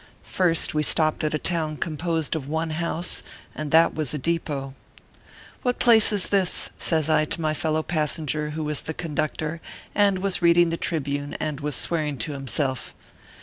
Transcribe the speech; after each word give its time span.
First 0.23 0.73
we 0.73 0.81
stopped 0.81 1.23
at 1.23 1.35
a 1.35 1.37
town 1.37 1.77
composed 1.77 2.35
of 2.35 2.47
one 2.47 2.71
house, 2.71 3.21
and 3.53 3.69
that 3.69 3.93
was 3.93 4.15
a 4.15 4.17
depot. 4.17 4.73
"What 5.61 5.77
place 5.77 6.11
is 6.11 6.29
this?" 6.29 6.71
says 6.79 7.07
I 7.07 7.25
to 7.25 7.39
my 7.39 7.53
fellow 7.53 7.83
pas 7.83 8.17
senger, 8.17 8.53
who 8.53 8.63
was 8.63 8.81
the 8.81 8.95
conductor, 8.95 9.61
and 9.93 10.17
was 10.17 10.41
reading 10.41 10.71
the 10.71 10.75
Tribune, 10.77 11.35
and 11.35 11.59
was 11.59 11.75
swearing 11.75 12.17
to 12.17 12.31
himself. 12.31 12.95